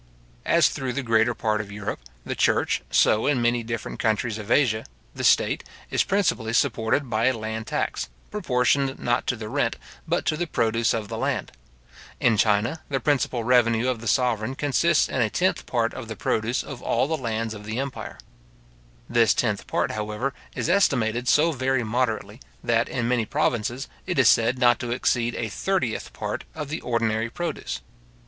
As 0.47 0.69
through 0.69 0.93
the 0.93 1.03
greater 1.03 1.35
part 1.35 1.61
of 1.61 1.71
Europe, 1.71 1.99
the 2.25 2.33
church, 2.33 2.81
so 2.89 3.27
in 3.27 3.39
many 3.39 3.61
different 3.61 3.99
countries 3.99 4.39
of 4.39 4.49
Asia, 4.49 4.87
the 5.13 5.23
state, 5.23 5.63
is 5.91 6.03
principally 6.03 6.53
supported 6.53 7.07
by 7.07 7.25
a 7.25 7.37
land 7.37 7.67
tax, 7.67 8.09
proportioned 8.31 8.97
not 8.97 9.27
to 9.27 9.35
the 9.35 9.47
rent, 9.47 9.75
but 10.07 10.25
to 10.25 10.35
the 10.35 10.47
produce 10.47 10.95
of 10.95 11.07
the 11.07 11.19
land. 11.19 11.51
In 12.19 12.35
China, 12.35 12.81
the 12.89 12.99
principal 12.99 13.43
revenue 13.43 13.87
of 13.87 14.01
the 14.01 14.07
sovereign 14.07 14.55
consists 14.55 15.07
in 15.07 15.21
a 15.21 15.29
tenth 15.29 15.67
part 15.67 15.93
of 15.93 16.07
the 16.07 16.15
produce 16.15 16.63
of 16.63 16.81
all 16.81 17.05
the 17.07 17.15
lands 17.15 17.53
of 17.53 17.63
the 17.63 17.77
empire. 17.77 18.17
This 19.07 19.35
tenth 19.35 19.67
part, 19.67 19.91
however, 19.91 20.33
is 20.55 20.67
estimated 20.67 21.27
so 21.27 21.51
very 21.51 21.83
moderately, 21.83 22.39
that, 22.63 22.89
in 22.89 23.07
many 23.07 23.27
provinces, 23.27 23.87
it 24.07 24.17
is 24.17 24.27
said 24.27 24.57
not 24.57 24.79
to 24.79 24.89
exceed 24.89 25.35
a 25.35 25.47
thirtieth 25.47 26.11
part 26.11 26.43
of 26.55 26.69
the 26.69 26.81
ordinary 26.81 27.29
produce. 27.29 27.81